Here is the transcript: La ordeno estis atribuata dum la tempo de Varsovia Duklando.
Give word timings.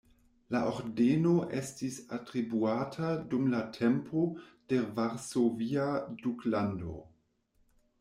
La 0.53 0.61
ordeno 0.69 1.33
estis 1.57 1.99
atribuata 2.17 3.11
dum 3.35 3.47
la 3.55 3.63
tempo 3.79 4.27
de 4.73 4.83
Varsovia 5.01 5.89
Duklando. 6.27 7.01